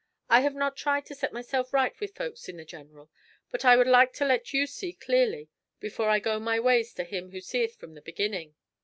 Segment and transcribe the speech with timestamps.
[0.31, 3.11] I have not tried to set myself right with folks in the general,
[3.51, 7.03] but I would like to let you see clearly before I go my ways to
[7.03, 8.55] Him who seeth from the beginning.'